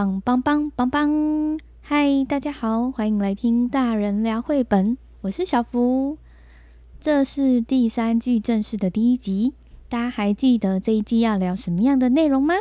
[0.00, 1.60] 棒棒棒棒棒！
[1.82, 6.16] 嗨，大家好，欢迎来听大人聊绘本，我是小福。
[6.98, 9.52] 这是第三季正式的第一集，
[9.90, 12.54] 大家还记得这一季要聊什么样的内容吗？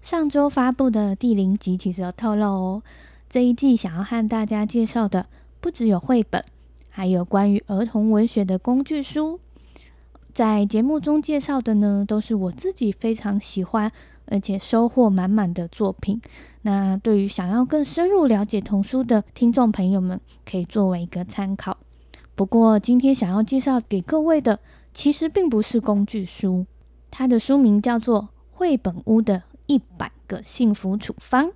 [0.00, 2.82] 上周发布的第零集其实有透露哦，
[3.28, 5.26] 这一季想要和大家介绍的
[5.60, 6.42] 不只有绘本，
[6.88, 9.38] 还有关于儿童文学的工具书。
[10.32, 13.92] 在节目中介绍的呢，都是我自己非常喜欢。
[14.26, 16.20] 而且收获满满的作品，
[16.62, 21.76] 那对于想要更深入了解童书的听众朋友们，可以作为一个参考。
[22.34, 24.58] 不过今天想要介绍给各位的，
[24.92, 26.66] 其实并不是工具书，
[27.10, 31.46] 它的书名叫做《绘本屋的一百个幸福处方》。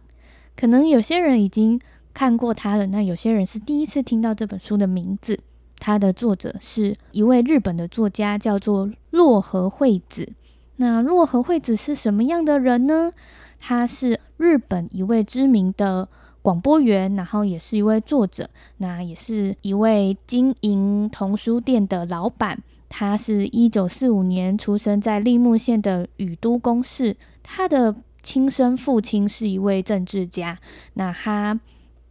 [0.54, 1.80] 可能有些人已经
[2.12, 5.40] 看过它了，那有些人是第一次听到这本书的名字。
[5.80, 10.32] 它的作者是一位日本的作家，叫做洛河惠子。
[10.80, 13.12] 那洛河惠子是什么样的人呢？
[13.58, 16.08] 他是日本一位知名的
[16.40, 22.62] 广播员，然后也是一位作者，那也是一位经营童书店的老板。
[22.88, 27.16] 他是一九四五年出生在栃木县的宇都宫市。
[27.42, 30.56] 他的亲生父亲是一位政治家。
[30.94, 31.58] 那他，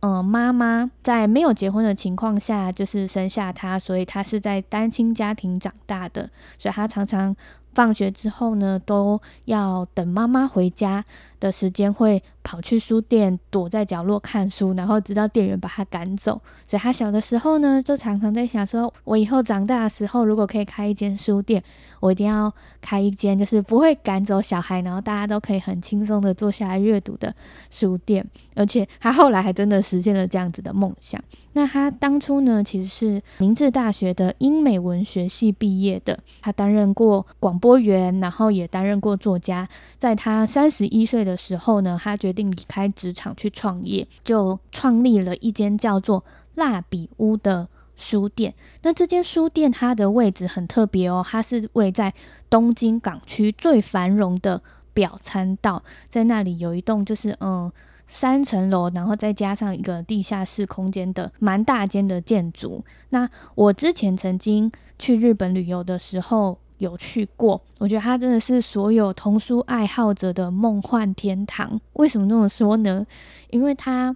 [0.02, 6.30] 嗯，妈妈在没有结婚的情况下就是生下他，所以他是在单亲家庭长大的，
[6.60, 7.34] 所以他常常。
[7.78, 11.06] 放学之后呢，都要等妈妈回家。
[11.40, 16.42] 的时间，会跑去书店躲在角落看书，然后直到店员把他赶走。
[16.66, 21.64] 所以他小的时候呢，就常常在想说，我以后长大的时候，如果可以开一间书店，
[22.00, 27.34] 我一定要开一间就是不会赶走小孩，然后大家都可以很轻松的坐下来阅读的
[27.70, 28.26] 书店。
[28.56, 31.22] 而且他后来还真的实现了这样子的梦想。
[31.54, 36.18] 那他当初呢，其实是明治大学的英美文学系毕业的。
[36.42, 39.68] 他担任过广播员，然后也担任过作家。
[39.98, 46.24] 在他三十一岁的时候呢，他决定离开职场去创业，就创立了一间叫做
[46.56, 48.54] 蜡笔屋的书店。
[48.84, 52.14] 那这间书店它的位置很特别哦，它是位在
[52.50, 54.62] 东京港区最繁荣的
[54.94, 57.72] 表参道，在那里有一栋就是嗯。
[58.10, 62.82] 三层楼，然后再加上一个地下室空间的蛮大间的建筑。
[63.10, 71.80] 那我之前曾经去日本旅游的时候有去过，我觉得它真的是所有童书爱好者的梦幻天堂。
[71.94, 73.06] 为什么这么说呢？
[73.50, 74.16] 因为它，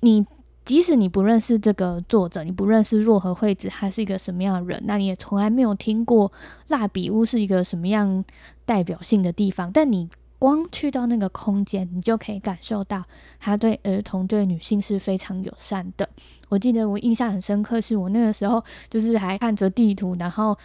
[0.00, 0.24] 你
[0.64, 6.32] 即使你不认识这个作者，你不认识洛和惠子，他是一个什么样的人，那你也从来没有听过
[6.68, 8.24] 蜡笔屋是一个什么样
[8.64, 10.08] 代表性的地方，但你。
[10.38, 13.02] 光去到那个空间，你就可以感受到
[13.40, 16.06] 他对儿童、对女性是非常友善的。
[16.50, 20.56] 我记得我印象很深刻，是我那个时候就是还看着地图，然后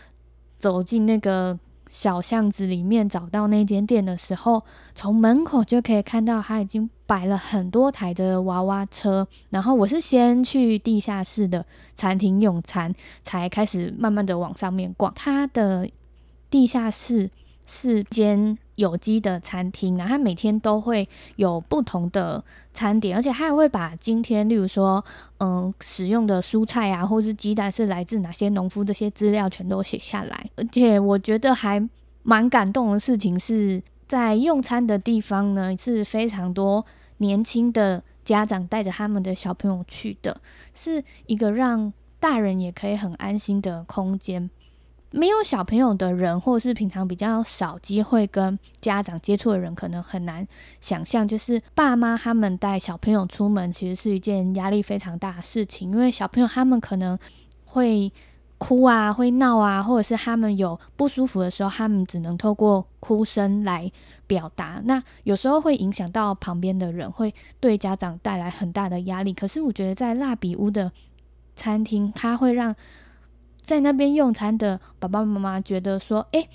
[0.62, 1.58] 走进那个
[1.90, 4.64] 小巷子里面，找到那间店的时候，
[4.94, 9.28] 从门口就可以看到他已经摆了很多台的娃娃车。
[9.50, 15.12] 然后我是先去地下室的餐厅用餐，才开始慢慢的往上面逛。
[15.16, 15.90] 它的
[16.50, 17.32] 地下室
[17.66, 18.56] 是间。
[18.82, 22.44] 有机的餐厅，然后他每天都会有不同的
[22.74, 25.04] 餐点，而且他还会把今天，例如说，
[25.40, 30.50] 嗯，使用的蔬菜啊，或是鸡蛋是来自哪些农夫，这些资料全都写下来。
[30.56, 31.88] 而且我觉得还
[32.24, 36.84] 蛮感动的事情是，在用餐的地方呢，是非常多
[37.18, 40.42] 年轻的家长带着他们的小朋友去的，
[40.74, 44.50] 是一个让大人也可以很安心的空间。
[45.12, 50.48] 没有小朋友的人，或者是平常比较少机会跟家长接触的人，可能很难
[50.80, 55.92] 想象，就是爸妈他们带小朋友出门，其实是一件压力非常大的事情。
[55.92, 57.20] 因为小朋友他们可能
[57.66, 58.12] 会
[58.58, 63.92] 哭啊，会闹啊，或者是他们有不舒服的时候，他们只能透过哭声来
[64.28, 64.82] 表达。
[64.86, 69.34] 那有时候会影响到旁边的人，会对家长带来很大的压力。
[69.34, 70.90] 可是我觉得在蜡笔屋的
[71.56, 72.74] 餐厅，它会让
[73.62, 76.48] 在那边用餐的爸爸妈妈觉得说：“诶，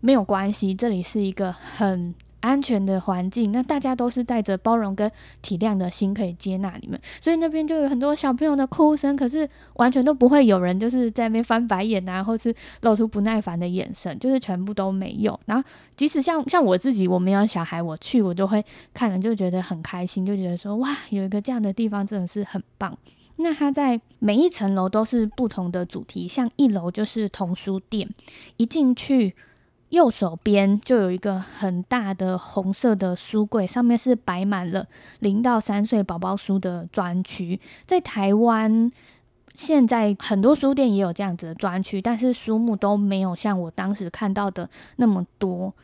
[0.00, 3.52] 没有关系，这里是一个很安全的环境。
[3.52, 5.10] 那大家都是带着包容跟
[5.40, 7.00] 体谅的心，可以接纳你们。
[7.20, 15.38] 所以那边就有很多小朋友的哭声，可是完全都不会有人就是在那边翻白眼啊，或是露出不耐烦的眼神，就是全部都没有。
[15.46, 15.66] 然后
[15.96, 18.62] 即使像像我自己，我没有小孩，我去我就会
[18.92, 22.94] 看了就觉得很开心，就觉得说哇，有一个这样的地方真的是很棒。”
[23.36, 28.08] 那它在每一层楼都是不同的主题，像一楼就是童书店，
[28.56, 29.34] 一进去
[29.88, 34.86] 右手边就有一个很大的红色的书柜，上面是摆满了
[35.18, 37.60] 零到三岁宝宝书的专区。
[37.86, 38.90] 在台湾，
[39.52, 45.74] 现在很多书店也有这样子的专区，但是书目都没有像我当时看到的那么多。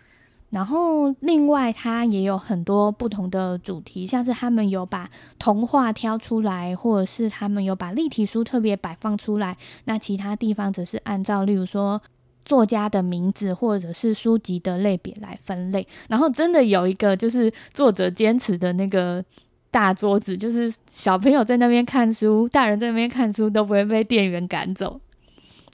[0.50, 5.08] 然后另外它也有很多不同的主题，像是他们有把
[5.38, 9.56] 童话挑出来，或者是他们有把立体书特别摆放出来。
[9.84, 12.02] 那其他地方则是按照例如说
[12.44, 15.86] 作家的名字或者是书籍的类别来分类。
[16.08, 19.24] 然后真的有一个就是作者坚持的那个
[19.70, 25.00] 大桌子，就是小朋友在那边看书，大人在那边看书都不会被店员赶走。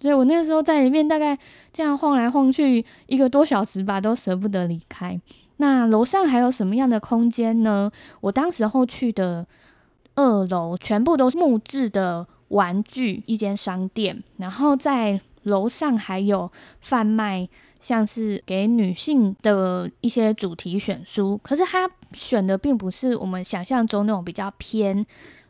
[0.00, 1.38] 所以我那个时候在里面大概
[1.72, 5.20] 这样晃来晃去一个多小时吧，都舍不得离开。
[5.56, 7.90] 那楼上还有什么样的空间呢？
[8.20, 9.46] 我当时候去的
[10.14, 17.48] 二楼全部都是木质的玩具，一间商店，然后在楼上还有贩卖
[17.80, 25.04] 像是给女性的一些主题选书，可是他选的并不是我们想象中那种比较偏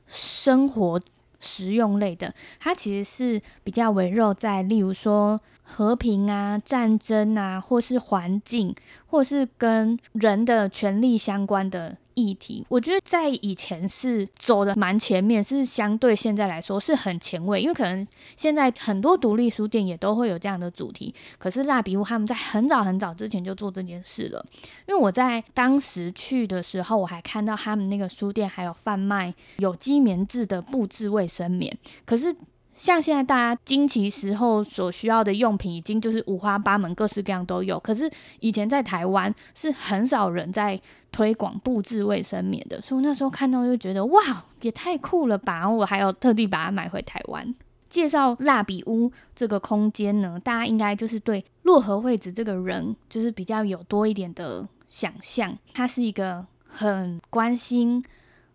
[0.06, 1.00] 生活。
[1.46, 8.74] 实用类的，它其实是比较围绕在，例如说和平啊、战争啊，或是环境，
[9.06, 12.66] 或是跟人的权利相关的议题。
[12.68, 18.04] 我觉得在以前是走的蛮前面，是相对现在来说是很前卫，因为可能
[18.36, 21.14] 现在很多独立书店也都会有这样的主题。
[21.38, 24.44] 可是蜡笔屋他们在很早很早之前就做这件事了，
[24.88, 32.34] 因为我在当时去的时候，我还看到他们那个书店还有贩卖有机棉质的布制卫生棉，可是。
[32.76, 37.80] 像现在大家经期时候所需要的用品，已经就是五花八门，各式各样都有。
[37.80, 38.08] 可是
[38.40, 40.78] 以前在台湾是很少人在
[41.10, 44.20] 推广布置卫生棉的，所以我那时候看到就觉得哇，
[44.60, 45.68] 也太酷了吧！
[45.68, 47.54] 我还有特地把它买回台湾。
[47.88, 55.56] 介绍蜡笔屋这个空间呢，大家应该就是对洛河惠子这个人就是比较有多一点的想象。
[55.72, 58.04] 他是一个很关心。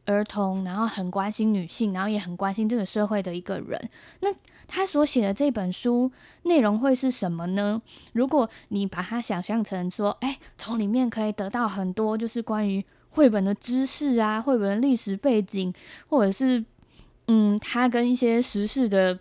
[0.05, 3.89] 儿童，然后很关心女性，然后也很关心这个社会的一个人。
[4.21, 4.29] 那
[4.67, 6.11] 他所写的这本书
[6.43, 7.81] 内容会是什么呢？
[8.13, 15.73] 如果你把它想象成说，哎，从里面可以得到很多就是关于绘本的知识啊，绘本的历史背景，
[16.07, 16.63] 或者是
[17.27, 19.19] 嗯，他跟一些时事的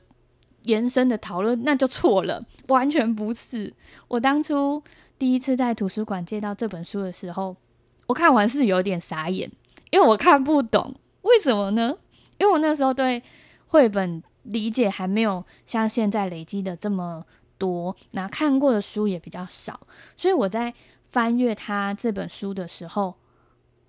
[0.63, 3.75] 延伸的讨论，那就错了，完全不是。
[4.09, 4.83] 我当初
[5.19, 7.57] 第一次在图书馆借到这本书的时候，
[8.07, 9.51] 我看完是有点傻眼。
[9.91, 11.97] 因为我看不懂，为什么呢？
[12.39, 13.23] 因为我那时候对
[13.67, 17.25] 绘本理解还没有像现在累积的这么
[17.59, 19.81] 多，那看过的书也比较少，
[20.17, 20.73] 所以我在
[21.13, 23.15] 翻阅他这本书的时候，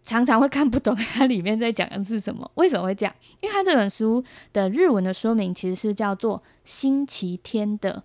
[0.03, 2.50] 常常会看不懂它里面在讲的是什么。
[2.56, 3.15] 为什么会这样？
[3.39, 8.03] 因为他这本书的日文的说明其实是叫做《星期天的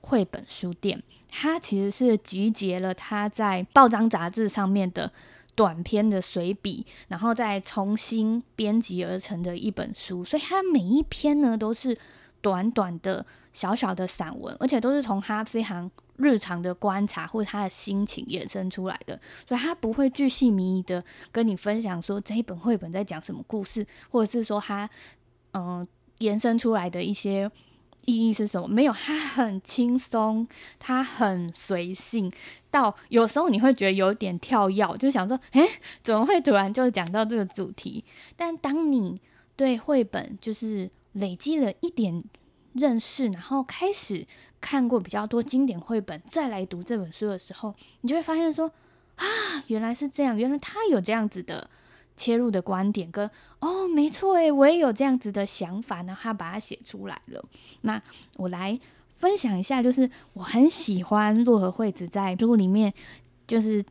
[0.00, 0.98] 绘本书店》，
[1.28, 5.10] 它其实是集结了他在报章杂志上面的。
[5.58, 11.98] 短篇的随笔，然后再重新编辑而成的一本书，所以它每一篇呢都是
[12.40, 21.02] 短短的小小的散文，而且都是从他非常日常的观察或者他的心情衍生出来的，所以他不会巨细靡遗的
[21.32, 24.88] 跟你分享说这一本绘本在讲什么故事，或者是说他
[25.50, 25.84] 嗯、
[26.18, 27.50] 延伸出来的一些。
[28.08, 28.66] 意义是什么？
[28.66, 32.32] 没有，他很轻松，他很随性，
[32.70, 35.68] 到有时候你会觉得有点跳跃，就想说，诶，
[36.02, 38.02] 怎么会突然就讲到这个主题？
[38.34, 39.20] 但当你
[39.54, 42.24] 对绘本就是累积了一点
[42.72, 44.26] 认识，然后开始
[44.58, 48.72] 看过比较多经典绘本，再来读这本书的时候，你就会发现说，
[49.16, 49.26] 啊，
[49.66, 51.68] 原来是这样，原来他有这样子的。
[52.18, 53.30] 切入的观点跟
[53.60, 57.42] 哦，没错诶，我也有这样子的想法，然后他把它写出来了。
[57.82, 58.02] 那
[58.36, 58.78] 我来
[59.16, 62.92] 分享一下，就是我很喜欢洛河惠子在书里面
[63.46, 63.84] 就是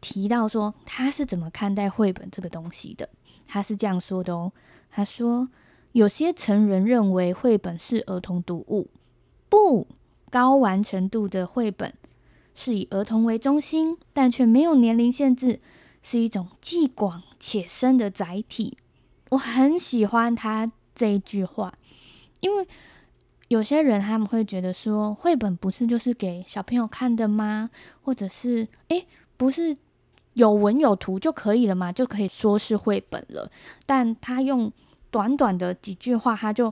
[0.00, 3.08] 提到说他是怎么看待绘本这个东西的。
[3.46, 4.52] 他是这样说的哦，
[4.90, 5.48] 他说
[5.92, 8.88] 有些成人认为绘本是儿童读物，
[9.48, 9.86] 不，
[10.30, 11.92] 高完成度的绘本
[12.54, 15.60] 是以儿童为中心，但却没有年龄限制。
[16.04, 18.76] 是一种既广且深的载体，
[19.30, 21.72] 我很喜欢他这一句话，
[22.40, 22.68] 因为
[23.48, 27.70] 有些人他们会觉得说，绘本不是就是给小朋友看的吗？
[28.02, 29.06] 或者是诶，
[29.38, 29.74] 不是
[30.34, 31.90] 有文有图就可以了吗？
[31.90, 33.50] 就可以说是绘本了。
[33.86, 34.70] 但他用
[35.10, 36.70] 短短的几句话，他就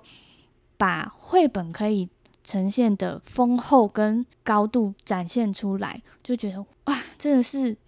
[0.76, 2.06] 把绘本可以
[2.44, 7.78] 呈现的丰厚跟高度展现出来，就觉得哇，真的是。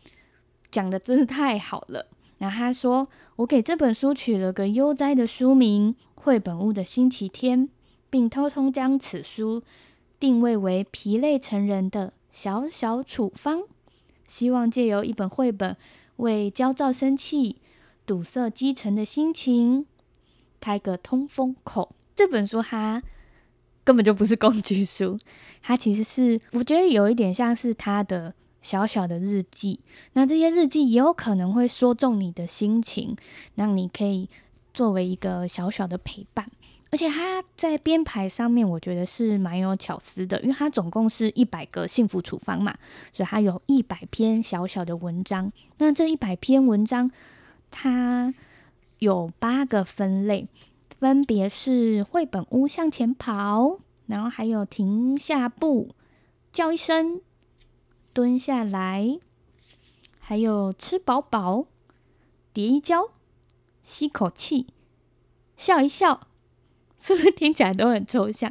[0.74, 2.08] 讲的真是太好了。
[2.38, 7.68] 然后他说：“我给这本书取了个悠哉的书名《绘本屋的星期天》，
[8.10, 9.62] 并偷偷将此书
[10.18, 13.62] 定位为疲累成人的小小处方，
[14.26, 15.76] 希望借由一本绘本，
[16.16, 17.58] 为焦躁生气、
[18.04, 19.86] 堵塞积沉的心情
[20.60, 23.00] 开个通风口。”这本书它
[23.84, 25.16] 根本就不是工具书，
[25.62, 28.34] 它其实是我觉得有一点像是他的。
[28.64, 29.78] 小小的日记。
[30.14, 33.14] 那这些日记也有可能会说中你的心情，
[33.54, 34.28] 让你可以
[34.72, 36.50] 作为一个小小的陪伴。
[36.90, 42.72] 而且它在编排上面，我觉得是蛮有巧思的，因为它总共是一百个幸福处方嘛，
[43.12, 45.52] 所以它有一百篇小小的文章。
[45.78, 47.10] 那这一百篇文章，
[47.70, 48.32] 它
[49.00, 50.46] 有八个分类，
[51.00, 55.90] 分别是绘本屋向前跑，然后还有停下步，
[56.52, 57.20] 叫一声，
[58.14, 59.18] 蹲下来，
[60.18, 61.66] 还有吃饱饱，
[62.54, 63.10] 叠一跤，
[63.82, 64.68] 吸口气，
[65.56, 66.28] 笑一笑。
[66.96, 68.50] 是不是听起来都很抽象？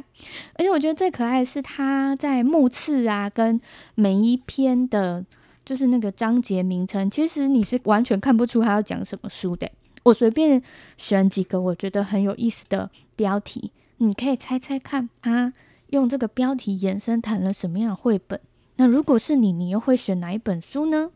[0.52, 3.60] 而且我觉得最可爱的是，它在目次啊，跟
[3.96, 5.24] 每一篇的，
[5.64, 9.68] 就是那个章节名称，其实你是完全看不出它要讲什么书的。
[10.04, 10.62] 我随便
[10.96, 15.52] 选几个我觉得很有意思的标题，你可以猜猜看，它
[15.88, 18.38] 用这个标题延伸谈了什么样的绘本？
[18.76, 21.10] 那如果是你，你又会选哪一本书呢？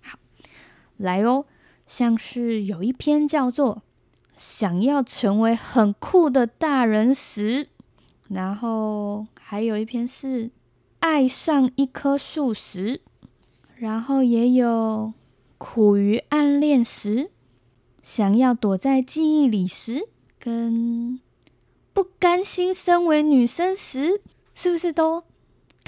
[0.00, 0.18] 好，
[0.96, 1.46] 来哦，
[1.86, 3.82] 像是有一篇叫做。
[4.36, 7.66] 想要成为很酷的大人时，
[8.28, 10.52] 然后还有一篇是
[11.00, 13.00] 爱上一棵树时，
[13.74, 15.12] 然后也有
[15.58, 17.32] 苦于暗恋时，
[18.00, 21.18] 想要躲在记忆里时，跟
[21.92, 24.22] 不甘心身为女生时，
[24.54, 25.24] 是不是都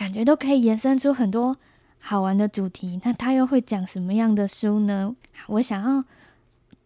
[0.01, 1.59] 感觉都可以延伸出很多
[1.99, 2.99] 好玩的主题？
[3.05, 5.15] 那他又会讲什么样的书呢？
[5.49, 6.05] 我想要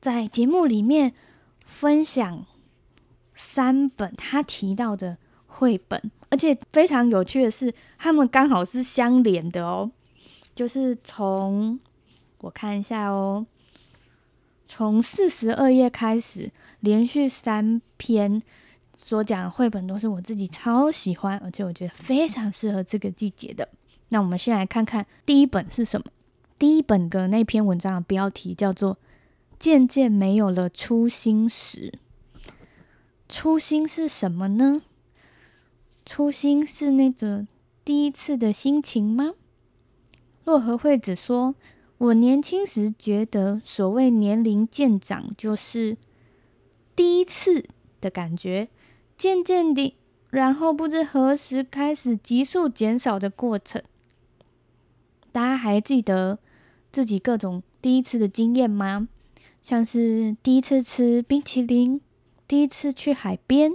[0.00, 1.14] 在节目里面。
[1.66, 2.44] 分享
[3.34, 5.16] 三本他提到的
[5.46, 9.90] 绘本，而且非常有趣的是，他们刚好是相连的哦。
[10.54, 11.80] 就是从
[12.42, 13.46] 我看一下哦，
[14.66, 18.42] 从四十二页开始，连续三篇
[18.96, 23.68] 所讲的绘本都是我自己超喜欢，而且我觉得非常适合这个季节的。
[24.08, 26.06] 那我们先来看看第一本是什么？
[26.58, 28.98] 第一本的那篇文章的标题叫做。
[29.56, 31.94] 渐渐没有了初心时，
[33.28, 34.82] 初心是什么呢？
[36.04, 37.46] 初心是那个
[37.82, 39.32] 第一次的心情吗？
[40.44, 41.54] 洛河惠子说
[41.96, 45.96] ：“我年轻时觉得，所谓年龄渐长，就是
[46.94, 47.64] 第一次
[48.02, 48.68] 的感觉，
[49.16, 49.96] 渐渐地，
[50.30, 53.82] 然后不知何时开始急速减少的过程。
[55.32, 56.38] 大家还记得
[56.92, 59.08] 自己各种第一次的经验吗？”
[59.62, 61.98] 像是第一次吃冰淇淋，
[62.46, 63.72] 第一次去海边，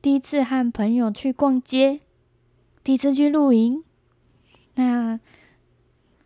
[0.00, 2.00] 第一次和朋友去逛街，
[2.82, 3.84] 第一次去露营。
[4.76, 5.20] 那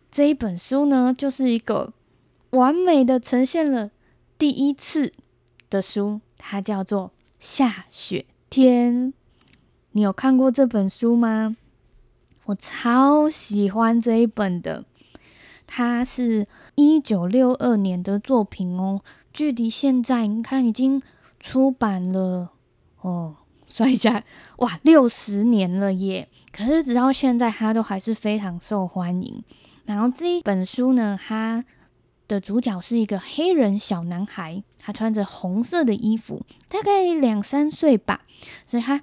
[0.09, 1.93] 这一本书呢，就是一个
[2.51, 3.91] 完美的呈现了
[4.39, 5.13] 第一次
[5.69, 7.09] 的书，它叫做
[7.41, 9.09] 《下雪天》。
[9.93, 11.57] 你有看过这本书吗？
[12.45, 14.85] 我超喜欢这一本的。
[15.67, 19.01] 它是一九六二年的作品哦，
[19.33, 21.01] 距离现在你看已经
[21.39, 22.53] 出版了
[23.01, 24.23] 哦，算一下，
[24.59, 26.29] 哇，六十年了耶！
[26.53, 29.43] 可是直到现在，它都还是非常受欢迎。
[29.87, 31.65] 然后这一本书呢，它
[32.31, 38.23] 的主角是一个黑人小男孩，他穿着红色的衣服，大概两三岁吧，
[38.65, 39.03] 所以他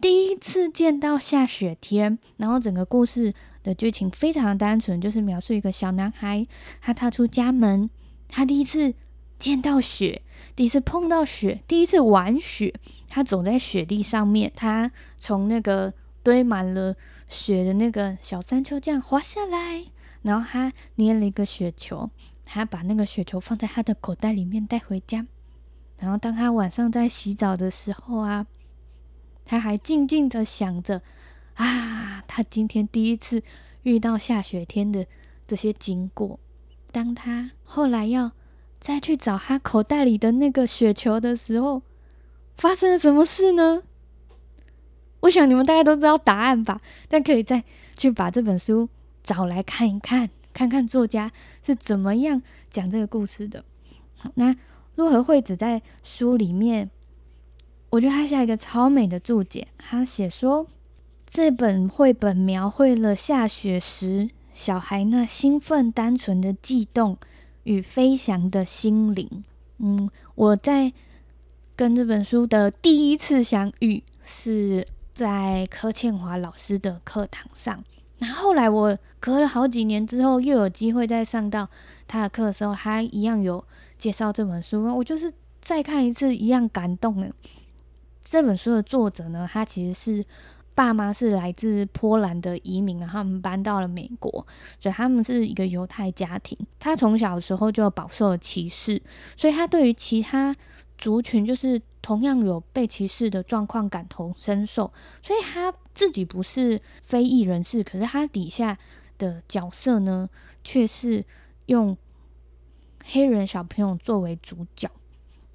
[0.00, 3.34] 第一次见到下雪天，然后整个故事。
[3.60, 6.46] 的剧情非常单纯，就是描述一个小男孩，
[6.80, 7.90] 他踏出家门，
[8.26, 8.94] 他第一次
[9.38, 10.22] 见到雪，
[10.56, 12.72] 第一次碰到雪，第一次玩雪，
[13.08, 15.92] 他走在雪地上面，他从那个
[16.22, 16.96] 堆满了
[17.28, 19.84] 雪的那个小山丘这样滑下来，
[20.22, 22.08] 然后他捏了一个雪球，
[22.48, 25.26] 他把那个雪球放在他的口袋里面带回家，
[25.98, 28.46] 然后当他晚上在洗澡的时候啊，
[29.44, 31.02] 他还静静的想着。
[31.54, 33.42] 啊，他今天第一次
[33.82, 35.04] 遇到下雪天的
[35.46, 36.38] 这些经过。
[36.92, 38.30] 当他后来要
[38.78, 41.82] 再去找他口袋里的那个雪球的时候，
[42.56, 43.82] 发生了什么事呢？
[45.22, 46.76] 我想你们大概都知道答案吧，
[47.08, 47.64] 但可以再
[47.96, 48.88] 去把这本书
[49.24, 51.30] 找来看一看，看看作家
[51.64, 53.64] 是怎么样讲这个故事的。
[54.16, 54.56] 好，那
[54.96, 56.90] 洛河惠子在书里面，
[57.90, 60.66] 我觉得他下一个超美的注解，他写说。
[61.30, 67.18] 这本绘本描绘了下雪时小孩那兴奋、单纯的悸动
[67.64, 69.44] 与飞翔的心灵。
[69.76, 70.90] 嗯，我在
[71.76, 77.84] 跟这本书的第一次相遇是在柯倩华老师的课堂上。
[78.18, 81.68] 那后来我隔了好几年之后，又有机会再上到
[82.06, 83.64] 他的课的时候，他一样有
[83.96, 84.84] 介绍这本书。
[84.94, 87.30] 我就是再看一次，一样感动的。
[88.22, 90.24] 这本书的作者呢，他其实是。
[90.74, 94.30] 爸妈是来自波兰的移民，然后他们搬到了美国，
[94.78, 96.56] 所以他们是一个犹太家庭。
[96.78, 99.02] 他从小的时候就饱受歧视，
[99.36, 100.54] 所以他对于其他
[100.96, 104.88] 族群就是同样有被歧视的状况感同身受。
[105.20, 108.78] 所以他自己不是非裔人士，可是他底下
[109.18, 110.30] 的角色呢，
[110.64, 111.22] 却是
[111.66, 111.94] 用
[113.04, 114.90] 黑人小朋友作为主角。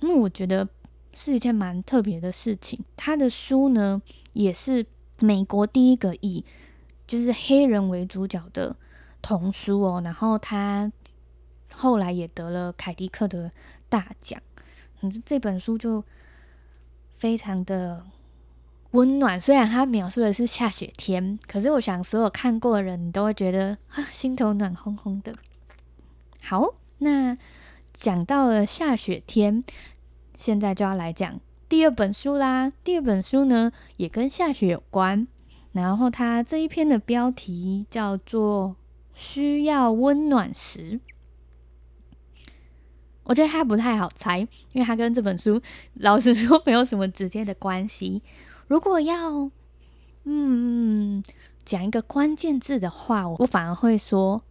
[0.02, 0.70] 那、嗯、我觉得
[1.16, 2.80] 是一件蛮特别的事情。
[2.96, 4.00] 他的书呢，
[4.34, 4.86] 也是。
[5.20, 6.44] 美国第一个以
[7.08, 8.76] 就是黑人为主角的
[9.22, 10.92] 童书哦，然后他
[11.72, 13.52] 后来也得了凯迪克的
[13.88, 14.42] 大奖。
[15.00, 16.04] 嗯，这本书就
[17.16, 18.04] 非常的
[18.94, 25.34] 温暖，虽然他描述的是下雪天，可是我想所有看过的人，你都会觉得啊，心头暖烘烘的。
[26.42, 27.36] 好，那
[27.92, 29.64] 讲到了下雪天，
[30.38, 31.40] 现在就要来讲。
[31.68, 35.28] 第二本书啦，第二本书呢也跟下雪有关，
[35.72, 38.76] 然后它这一篇的标题叫做
[39.16, 41.00] “需要温暖时”。
[43.26, 44.42] 我觉得它不太好猜，
[44.74, 45.60] 因为它跟这本书
[45.96, 48.22] 老实说没有什么直接的关系。
[48.68, 49.50] 如果要
[50.24, 51.24] 嗯
[51.66, 54.42] 讲一个关键字的话，我反而会说。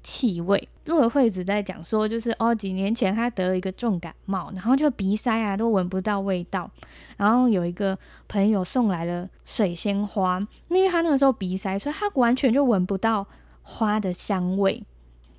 [0.00, 6.70] 气味，作为惠子在讲说，就是哦，几年前他得了一个重感冒，然后就鼻塞啊，都闻不到味道。
[7.18, 13.26] 然后有一个朋友送来了水仙花，因为他那个时候鼻塞，所以他完全就闻不到
[13.60, 14.82] 花的香味。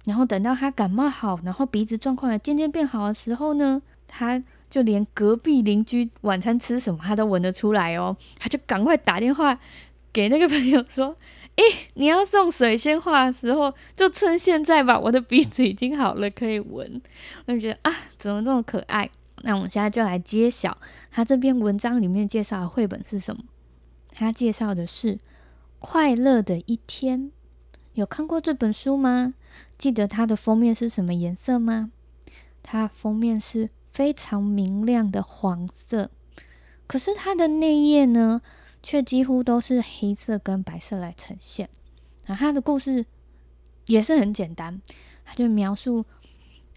[0.06, 8.16] 然后等到他感冒好，然后鼻子状况也渐渐变好的时候呢，他就连隔壁邻居晚餐吃什么，他都闻得出来哦。
[8.38, 9.58] 他就赶快打电话
[10.14, 11.16] 给那个朋友说。
[11.60, 11.64] 诶，
[11.96, 14.98] 你要送水仙花的时候，就趁现在吧。
[14.98, 17.02] 我的鼻子已经好了，可以闻。
[17.46, 19.10] 我就觉得啊，怎么这么可爱？
[19.42, 20.78] 那我们现在就来揭晓，
[21.12, 23.44] 他这篇文章里面介绍的绘本是什么？
[24.12, 25.16] 他介绍的是
[25.80, 27.20] 《快乐的一天》。
[27.94, 29.34] 有看过这本书吗？
[29.78, 31.92] 记得它的封面是什么颜色吗？
[32.64, 36.10] 它封面是非常明亮的黄色，
[36.88, 38.42] 可是它的内页呢？
[38.82, 41.68] 却几乎都是黑色跟白色来呈现。
[42.28, 43.06] 啊，他的故事
[43.88, 44.82] 也是很简单，
[45.26, 46.06] 他就描述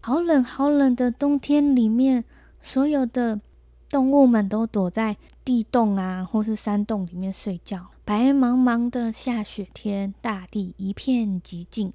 [0.01, 2.25] 好冷好冷的冬天里面，
[2.61, 3.41] 所有的
[3.89, 7.87] 动物们都躲在地洞啊，或是山洞里面睡觉。
[8.05, 11.93] 白茫茫的下雪天，大地一片寂静，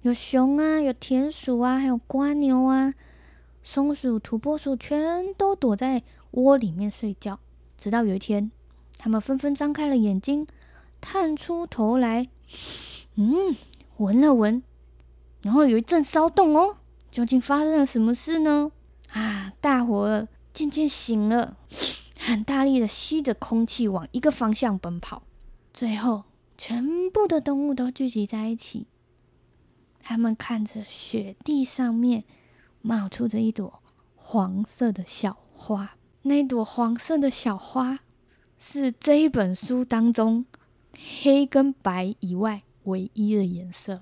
[0.00, 2.94] 有熊啊，有田鼠啊，还有蜗牛啊，
[3.66, 7.40] 松鼠、土拨鼠全都躲在窝里面睡觉。
[7.76, 8.52] 直到有一天。
[8.96, 10.46] 他们纷纷张开了眼睛，
[11.00, 12.28] 探出头来，
[13.16, 13.56] 嗯，
[13.96, 14.62] 闻了闻，
[15.42, 16.78] 然后有一阵骚动哦。
[17.10, 18.70] 究竟发生了什么事呢？
[19.10, 21.56] 啊，大伙渐渐醒了，
[22.20, 25.24] 很大力的吸着空气往一个方向奔跑。
[25.74, 26.22] 最后，
[26.56, 28.86] 全部的动物都聚集在一起，
[30.00, 32.24] 他们看着雪地上面
[32.86, 33.82] 冒出着一朵
[34.14, 37.98] 黄色的小花，那朵黄色的小花。
[38.58, 40.46] 是这一本书当中
[41.20, 44.00] 黑跟白以外唯一的颜色。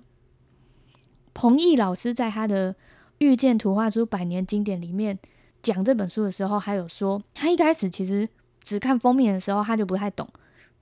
[1.33, 2.73] 彭毅老师在他的
[3.18, 5.18] 《遇见图画书百年经典》里面
[5.61, 8.29] 讲这本书的时候，还有说，他一开始其实
[8.62, 10.29] 只看封面的时候，他就不太懂。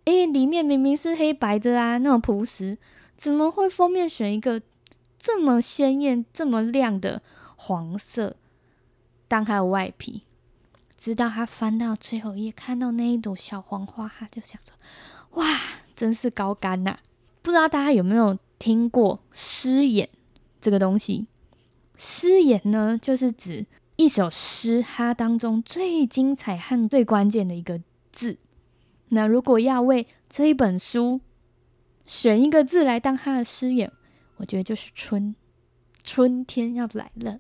[0.05, 2.77] 诶，里面明明是黑白的啊，那种朴实，
[3.17, 4.61] 怎么会封面选一个
[5.17, 7.23] 这么鲜艳、这么亮的
[7.65, 8.37] 黄色
[9.29, 10.23] 当它的外皮？
[10.97, 14.73] 直到他翻到最后一页，看到那一朵小黄花，他就想说
[15.41, 15.45] ：“哇，
[15.95, 16.99] 真是高干呐、！”
[17.43, 20.09] 不知道大家有没有听过诗眼
[20.61, 21.27] 这个东西？
[21.97, 28.39] 诗眼呢，就是指一首诗它当中最精彩和最关键的一个字。
[29.09, 31.21] 那如果要为这一本书
[32.07, 33.93] 选一个字来当它的诗眼，
[34.37, 35.35] 我觉得就是春。
[36.05, 37.39] 春天要来了，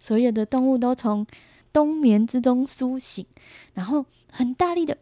[0.00, 1.24] 所有的动物都从
[1.72, 3.24] 冬眠之中苏醒，
[3.74, 4.96] 然后很大力的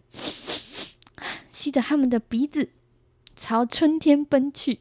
[1.48, 2.68] 吸着他们的鼻子，
[3.34, 4.80] 朝春天奔去。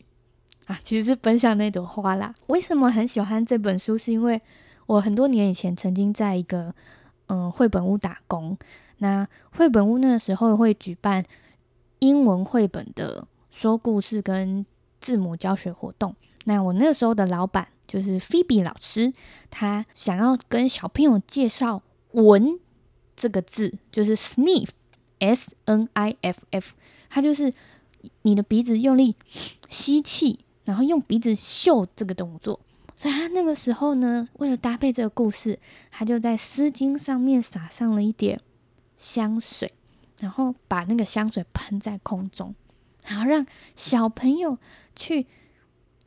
[0.65, 2.35] 啊，其实是奔向那朵花啦。
[2.47, 3.97] 为什么很喜欢这本书？
[3.97, 4.41] 是因为
[4.87, 6.75] 我很多年以前曾经在一个
[7.27, 8.57] 嗯绘本屋打工。
[8.97, 11.23] 那绘本屋那个时候会举办
[11.99, 14.65] 英文绘本的说故事跟
[14.99, 16.13] 字母教学活动。
[16.43, 17.69] 那我那时候的老板。
[17.87, 19.13] 就是菲比老师，
[19.49, 22.59] 他想要跟小朋友介绍“闻”
[23.15, 26.73] 这个字，就是 sniff，s n i f f，
[27.09, 27.53] 它就是
[28.21, 29.15] 你的鼻子用力
[29.69, 32.59] 吸气，然后用鼻子嗅这个动作。
[32.95, 35.59] 所以他那个时候呢，为了搭配这个故事，
[35.91, 38.41] 他就在丝巾上面撒上了一点
[38.95, 39.71] 香水，
[40.19, 42.55] 然后把那个香水喷在空中，
[43.05, 43.45] 然后让
[43.75, 44.57] 小朋友
[44.95, 45.27] 去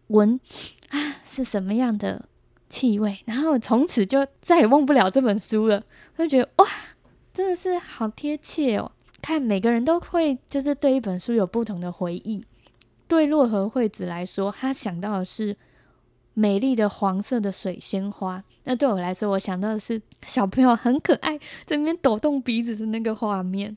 [0.08, 0.40] 闻
[0.88, 2.26] 啊是什么样的
[2.68, 5.80] 气味，然后从此就再也忘不了这本书了。
[6.16, 6.66] 我就觉得哇，
[7.32, 8.90] 真的是好贴切哦！
[9.22, 12.44] 看每个人都会就是对一本书有不同的回忆。
[13.06, 15.56] 对洛河惠子来说，他想到的是
[16.34, 18.42] 美丽的黄色的水仙花。
[18.64, 23.76] 那对我来说，我想到的是小朋友很可爱，在那边抖动鼻子的那个画面。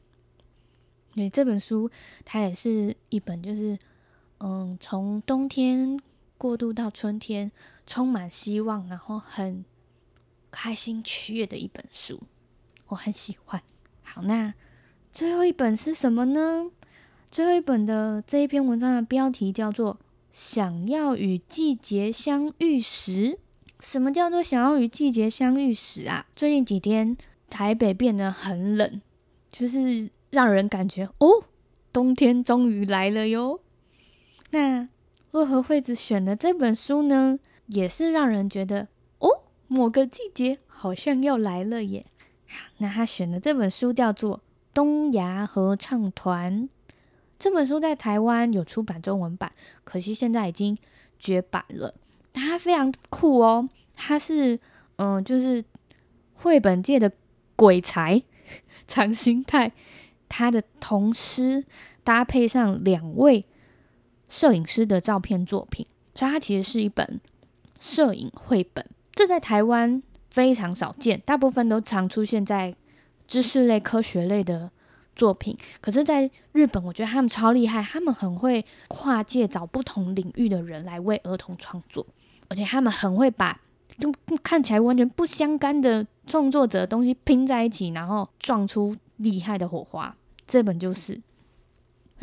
[1.16, 1.90] 对，这本书，
[2.26, 3.78] 它也是一本就是
[4.40, 6.00] 嗯，从冬天
[6.44, 7.54] 过渡到春天，
[7.88, 9.64] 充满希望，然后很
[10.52, 12.20] 开心雀跃的一本书，
[12.88, 13.64] 我很喜欢。
[14.02, 14.54] 好，那
[15.10, 16.70] 最后一本是什么呢？
[17.32, 19.96] 最后一本的这一篇文章的标题叫做
[20.34, 23.12] 《想要与季节相遇时》。
[23.80, 26.26] 什么叫做想要与季节相遇时啊？
[26.36, 27.16] 最近几天
[27.50, 29.02] 台北变得很冷，
[29.50, 31.46] 就是让人感觉哦，
[31.94, 33.62] 冬天终于来了哟。
[34.52, 34.90] 那
[35.34, 39.28] 洛河惠子选的这本书呢，也是让人觉得哦，
[39.68, 42.06] 某个季节好像要来了耶。
[42.78, 44.38] 那他选的这本书叫做
[44.76, 46.70] 《东亚合唱团》。
[47.40, 49.52] 这本书在台湾有出版中文版，
[49.84, 50.78] 可惜现在已经
[51.18, 51.96] 绝版了。
[52.32, 54.60] 它非常酷哦，它是
[54.98, 55.66] 嗯，就是
[56.36, 57.12] 绘本界的
[57.56, 58.22] 鬼才
[58.88, 59.72] 长新太，
[60.30, 61.66] 他的童诗
[62.04, 63.44] 搭配上两位
[64.34, 67.22] 摄影师的照片作品，所以它其实是一本
[67.80, 68.84] 摄影绘本。
[69.12, 72.74] 这在台湾非常少见，大部分都常出现在
[73.28, 74.72] 知识类、科学类的。
[75.16, 82.04] 作品，可是在日本，我觉得他们超厉害，他们很会跨界找不同领域的人来为儿童创作，
[82.48, 83.62] 而且他们很会把
[84.00, 90.16] 就看起来完全不相干的创作者的东西拼在一起，然后撞出厉害的火花。
[90.48, 91.22] 这本就是，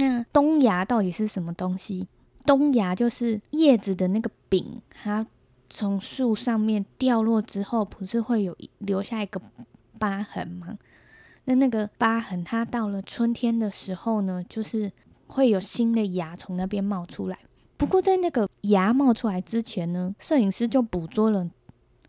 [0.01, 2.09] 那冬芽到底是什么东西？
[2.47, 5.27] 冬芽就是叶子的那个柄，它
[5.69, 9.41] 从树上面掉落之后，不是会有留下一个
[9.99, 10.79] 疤痕吗？
[11.45, 14.91] 那那个疤痕，它到了春天的时候呢，就是
[15.27, 17.39] 会有新的芽从那边冒出来。
[17.77, 21.49] 不过在那个芽冒出来之前呢，摄影师就捕捉了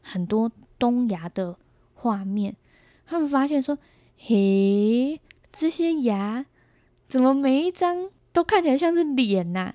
[0.02, 0.50] 很多
[0.80, 1.58] 冬芽的
[1.94, 2.56] 画面。
[3.06, 3.78] 他们发现说
[4.18, 5.20] ：“嘿，
[5.52, 6.46] 这些芽
[7.12, 9.74] 怎么每一张都看起来像是脸呐？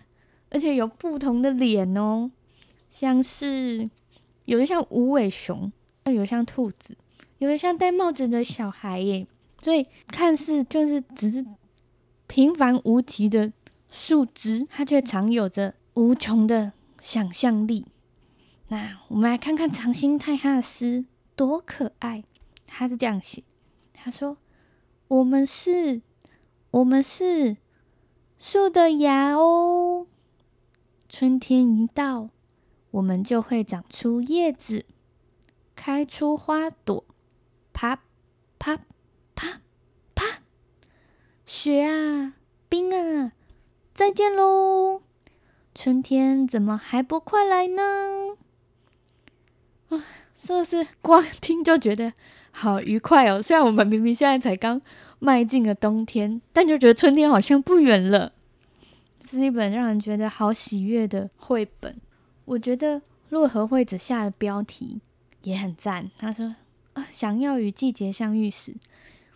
[0.49, 2.31] 而且有不同的脸哦，
[2.89, 3.91] 像是
[4.47, 5.71] 有的像无尾熊，
[6.05, 6.97] 啊，有的像兔子，
[7.37, 9.27] 有的像戴帽子的小孩耶。”
[9.61, 11.45] 所以看似就是只是
[12.27, 13.53] 平凡无奇的
[13.91, 16.73] 树枝，它却藏有着无穷的
[17.03, 17.85] 想象力。
[18.69, 22.25] 那我们来看看长兴太他的诗多可爱。
[22.67, 23.43] 他是这样写：
[23.93, 24.39] 他说，
[25.09, 26.01] 我们是，
[26.77, 27.57] 我们是
[28.39, 30.07] 树的芽哦。
[31.09, 32.29] 春天一到，
[32.91, 34.85] 我们就会长出叶子，
[35.75, 37.03] 开出花朵，
[37.73, 38.03] 啪
[38.59, 38.81] 啪。
[39.35, 39.61] 啪
[40.15, 40.43] 啪，
[41.47, 42.35] 雪啊，
[42.69, 43.33] 冰啊，
[43.95, 45.01] 再见喽！
[45.75, 48.37] 春天怎么还不快来呢？
[49.89, 50.05] 啊，
[50.37, 52.13] 是不是光听就觉得
[52.51, 53.41] 好愉快哦？
[53.43, 54.81] 虽然我们明明现在才刚
[55.19, 58.33] 迈进了冬天，但就觉得春天好像不远了。
[59.25, 61.97] 是一本让人觉得好喜悦的绘本。
[62.45, 65.01] 我觉得洛河惠子下的标题
[65.43, 66.09] 也很赞。
[66.17, 66.55] 他说
[66.95, 68.75] ：“啊，想要与季节相遇时。”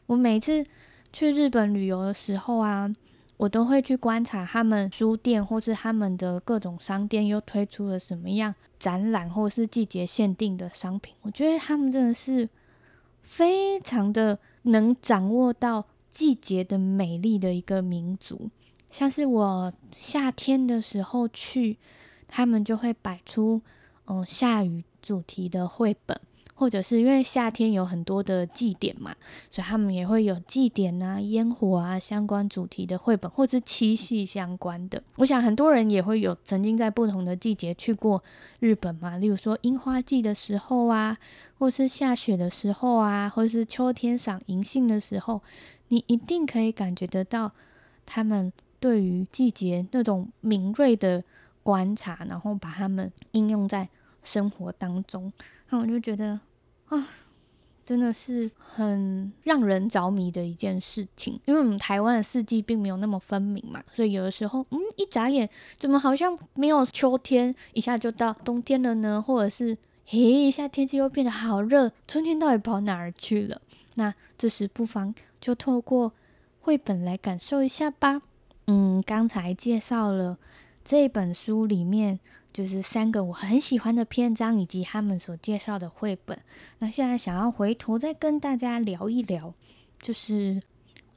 [0.07, 0.64] 我每次
[1.12, 2.95] 去日本旅游的时候啊，
[3.37, 11.14] 我都会去观察他们书店或是他们的各种商店又推出了什么样展览或是季节限定的商品。
[11.23, 12.49] 我觉得他们真的是
[13.23, 18.51] 非常的能掌握到季节的美丽的一个民族。
[18.90, 21.79] 像是我夏天的时候去，
[22.27, 23.62] 他们就会摆出
[24.07, 26.20] 嗯下雨主题的绘本。
[26.61, 29.14] 或者是因为夏天有很多的祭典嘛，
[29.51, 35.03] 所以他们也会有祭典啊、烟火啊相关主题的绘本，或是七夕相关的。
[35.16, 38.23] 我想很多人也会有曾经在不同的季节去过
[38.59, 41.16] 日本嘛，例如说樱花季的时候啊，
[41.59, 45.40] 或是下雪的时候啊，或是秋天赏银杏的时候，
[45.88, 47.51] 你一定可以感觉得到
[48.05, 51.25] 他们对于季节那种敏锐的
[51.62, 53.88] 观察，然后把他们应用在
[54.23, 55.33] 生活当中。
[55.70, 56.38] 那我就觉得。
[56.90, 57.09] 啊，
[57.85, 69.20] 真的是很让人着迷的一件事情，因为我们台湾的四季并没有那么分明嘛，所以有的时候，嗯，一眨眼，怎么好像没有秋天，一下就到冬天了呢？
[69.20, 73.61] 或者是，嘿，一下天气又变得好热，春天到底跑哪儿去了？
[73.94, 76.12] 那这时不妨就透过
[76.61, 78.22] 绘本来感受一下吧。
[78.66, 80.38] 嗯，刚才介绍了
[80.85, 82.20] 这本书里面
[82.52, 86.38] 就是三个我很喜欢的篇章，以及他们所介绍的绘本。
[86.78, 89.54] 那现在想要回头再跟大家聊一聊，
[89.98, 90.62] 就是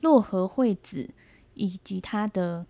[0.02, 1.10] 洛河惠子
[1.54, 2.66] 以及他的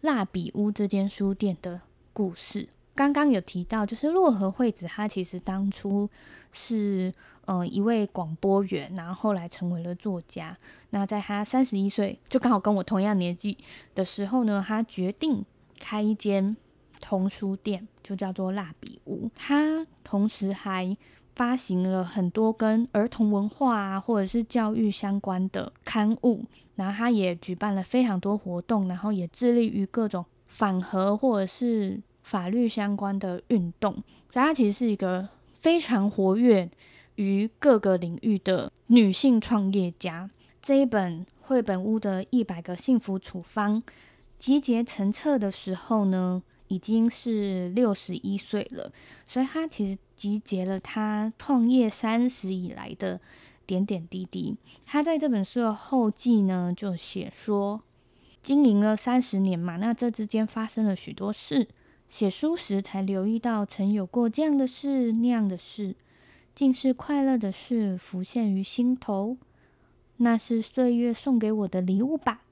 [0.00, 1.80] 蜡笔屋这间书店的
[2.12, 2.68] 故事。
[2.94, 6.08] 刚刚有提到，就是洛河惠子，他其实当初
[6.52, 7.12] 是
[7.50, 10.54] 嗯、一位广播员，然后后来成为了作家。
[10.90, 13.56] 那在他三十一岁，就刚好跟我同样年纪
[13.94, 15.42] 的时候呢，他决定
[15.78, 16.54] 开一间
[17.00, 19.30] 童书店，就叫做蜡笔屋。
[19.34, 20.96] 它同时还
[21.34, 26.44] 发行了很多跟儿童文化啊，或者是教育相关的刊物。
[26.76, 32.00] 然后它也举办了非常多活动，然后也致力于各种反核或者是。
[32.20, 33.90] 法律相关的运动，
[34.30, 36.68] 所以它其实是一个非常活跃
[37.14, 40.28] 于各个领域的女性创业家。
[40.60, 43.82] 这一本绘本屋的一百个幸福处方
[44.36, 48.92] 集结成册的时候呢，已经是六十一岁了。
[49.26, 53.20] 所以他其实集结了他创业三十以来的
[53.66, 54.56] 点点滴滴。
[54.86, 57.82] 他在这本书的后记呢，就写说，
[58.40, 61.68] 经营了三十年嘛，那这之间发生了许多事。
[62.08, 65.94] 写书时才留意到，曾有过这样的事，那样的事，
[66.54, 69.36] 竟是快乐的事浮现于心头。
[70.16, 72.42] 那是岁月送给我的礼物吧？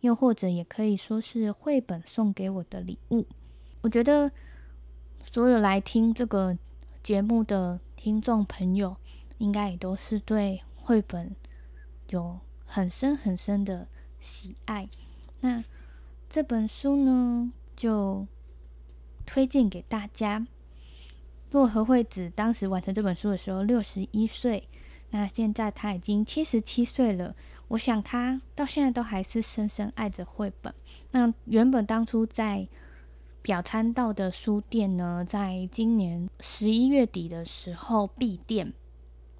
[0.00, 3.26] 又或者也可以说是绘本送给我的礼物。
[3.88, 4.30] 我觉得，
[5.24, 6.58] 所有来听这个
[7.02, 8.94] 节目的听众朋友，
[9.38, 11.34] 应该也都是对绘本
[12.10, 13.88] 有很深很深的
[14.20, 14.90] 喜爱。
[15.40, 15.64] 那
[16.28, 18.26] 这本书呢，就。
[19.24, 20.46] 推荐给大家。
[21.50, 24.68] 洛河惠子当时完成这本书的时候，六十一岁。
[25.10, 27.34] 那现在他已经七十七岁了。
[27.68, 30.74] 我想他到现在都还是深深爱着绘本。
[31.12, 32.68] 那原本当初在
[33.48, 38.74] 表参道的书店呢，在今年十一月底的时候闭店，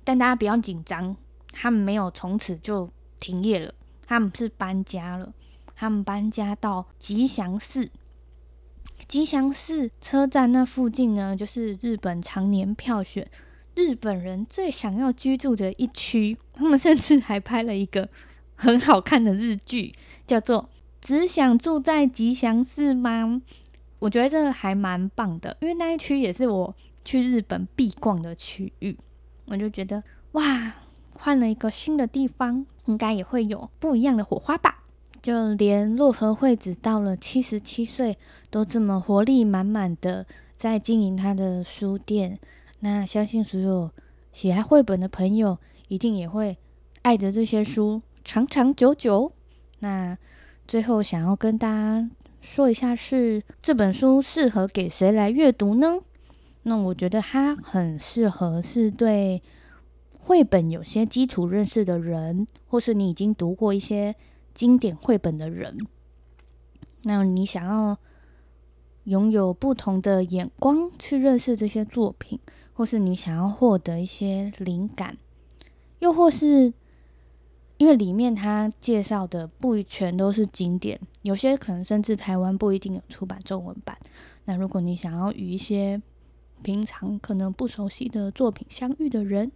[0.02, 1.14] 但大家不要紧张，
[1.52, 2.88] 他们没有从此就
[3.20, 3.74] 停业了，
[4.06, 5.34] 他们是搬家了，
[5.76, 7.90] 他们搬家到吉祥寺。
[9.06, 13.30] 吉祥寺车站那附近呢，就是日本常年票选
[13.74, 16.38] 日本人最想要居住的一区。
[16.54, 18.08] 他们甚至还拍了一个
[18.54, 19.92] 很好看的日剧，
[20.26, 20.62] 叫做
[20.98, 23.26] 《只想住在吉祥寺吗》。
[23.98, 28.96] 我觉得这个还蛮棒的，因为那一区也是我去日本必逛的区域。
[29.46, 30.74] 我就觉得哇，
[31.14, 34.84] 换了一个新的地方，应该也会有不一样的火花吧。
[35.20, 38.16] 就连洛河惠子到了七十七岁，
[38.50, 42.38] 都这么活力满满的在经营他的书店。
[42.80, 43.90] 那相信所有
[44.32, 45.58] 喜爱绘本的朋友，
[45.88, 46.56] 一定也会
[47.02, 49.32] 爱着这些书长长久久。
[49.80, 50.16] 那
[50.68, 52.08] 最后想要跟大家
[52.48, 56.00] 说一下是，这本书适合给谁来阅读呢？
[56.62, 59.42] 那我觉得它很适合是对
[60.18, 64.16] 绘本有些基础认识的人，或是你已经读过一些。
[64.54, 65.78] 经典绘本的人，
[67.04, 67.96] 那你想要
[69.04, 72.40] 拥有不同的眼光去认识这些作品，
[72.72, 75.16] 或是你想要获得一些灵感，
[76.00, 76.72] 又或是
[77.76, 83.96] 因为里面他介绍的不全都是经典，有些可能甚至台湾不一定有出版中文版。
[84.46, 86.00] 那如果你想要与一些
[86.62, 89.52] 平常可能不熟悉的作品相遇的人，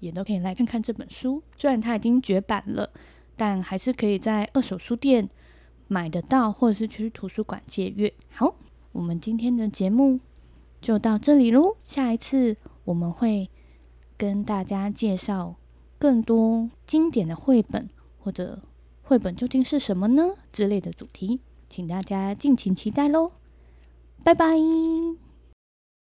[0.00, 1.42] 也都可以来看看这本书。
[1.56, 2.90] 虽然它已经绝版了。
[3.34, 5.28] 但还是可以在二手书店
[5.88, 8.12] 买得到，或者是去图书馆借阅。
[8.30, 8.54] 好，
[8.92, 10.20] 我们今天的节目
[10.82, 11.74] 就到这里喽。
[11.78, 13.50] 下一次我们会
[14.18, 15.56] 跟大家介绍
[15.98, 17.88] 更多经典的绘本，
[18.20, 18.60] 或者
[19.12, 23.32] 绘本究竟是什么呢之类的主题，请大家尽情期待喽。
[24.24, 24.56] 拜拜。